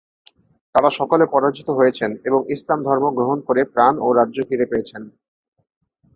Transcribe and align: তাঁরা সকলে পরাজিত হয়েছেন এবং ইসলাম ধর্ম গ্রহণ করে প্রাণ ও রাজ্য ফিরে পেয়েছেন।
তাঁরা 0.75 0.89
সকলে 0.99 1.25
পরাজিত 1.25 1.67
হয়েছেন 1.69 2.11
এবং 2.27 2.39
ইসলাম 2.55 2.79
ধর্ম 2.87 3.05
গ্রহণ 3.17 3.37
করে 3.47 3.61
প্রাণ 3.73 3.93
ও 3.99 4.07
রাজ্য 4.19 4.37
ফিরে 4.47 4.65
পেয়েছেন। 4.65 5.01